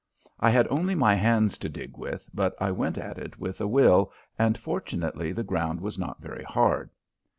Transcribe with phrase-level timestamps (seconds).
[0.39, 3.67] I had only my hands to dig with, but I went at it with a
[3.67, 6.89] will, and fortunately the ground was not very hard.